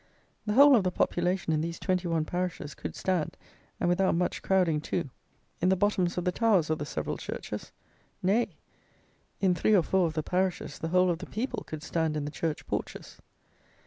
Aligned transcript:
The 0.47 0.53
whole 0.53 0.75
of 0.75 0.83
the 0.83 0.89
population 0.89 1.53
in 1.53 1.61
these 1.61 1.77
twenty 1.77 2.07
one 2.07 2.25
parishes 2.25 2.73
could 2.73 2.95
stand, 2.95 3.37
and 3.79 3.87
without 3.87 4.15
much 4.15 4.41
crowding 4.41 4.81
too, 4.81 5.11
in 5.61 5.69
the 5.69 5.75
bottoms 5.75 6.17
of 6.17 6.25
the 6.25 6.31
towers 6.31 6.71
of 6.71 6.79
the 6.79 6.87
several 6.87 7.17
churches. 7.17 7.71
Nay, 8.23 8.55
in 9.41 9.53
three 9.53 9.75
or 9.75 9.83
four 9.83 10.07
of 10.07 10.15
the 10.15 10.23
parishes, 10.23 10.79
the 10.79 10.87
whole 10.87 11.11
of 11.11 11.19
the 11.19 11.27
people 11.27 11.63
could 11.67 11.83
stand 11.83 12.17
in 12.17 12.25
the 12.25 12.31
church 12.31 12.65
porches. 12.65 13.21